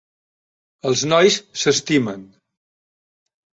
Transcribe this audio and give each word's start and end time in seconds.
Els 0.91 1.03
nois 1.11 1.37
s'estimen. 1.65 2.27